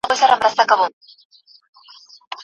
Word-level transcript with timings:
دا 0.09 0.15
ښه 0.19 0.35
تصميم 0.43 0.79
ندی 0.83 1.09